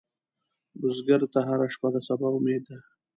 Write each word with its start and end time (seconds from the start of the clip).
بزګر 0.79 1.21
ته 1.33 1.39
هره 1.47 1.67
شپه 1.73 1.89
د 1.93 1.97
سبا 2.07 2.27
امید 2.35 2.61
ده 2.69 2.77